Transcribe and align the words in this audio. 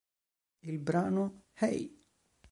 Il 0.61 0.79
brano 0.79 1.43
"Hey! 1.53 1.95